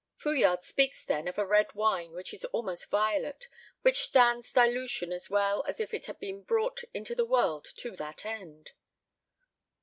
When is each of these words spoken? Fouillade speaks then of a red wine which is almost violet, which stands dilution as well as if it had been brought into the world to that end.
Fouillade 0.15 0.63
speaks 0.63 1.05
then 1.05 1.27
of 1.27 1.37
a 1.37 1.45
red 1.45 1.75
wine 1.75 2.13
which 2.13 2.33
is 2.33 2.43
almost 2.45 2.89
violet, 2.89 3.47
which 3.83 3.99
stands 3.99 4.51
dilution 4.51 5.11
as 5.11 5.29
well 5.29 5.63
as 5.67 5.79
if 5.79 5.93
it 5.93 6.07
had 6.07 6.19
been 6.19 6.41
brought 6.41 6.81
into 6.91 7.13
the 7.13 7.23
world 7.23 7.65
to 7.77 7.91
that 7.91 8.25
end. 8.25 8.71